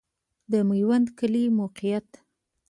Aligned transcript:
د 0.51 0.53
میوند 0.69 1.07
کلی 1.19 1.43
موقعیت 1.59 2.09